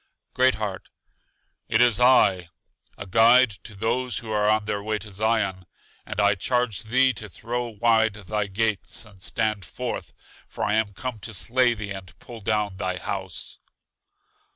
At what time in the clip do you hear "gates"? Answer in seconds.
8.47-9.05